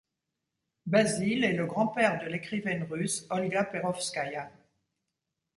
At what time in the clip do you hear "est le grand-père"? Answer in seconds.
1.43-2.17